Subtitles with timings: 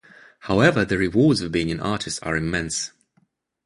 [0.39, 2.89] However, the rewards of being an artist are immense.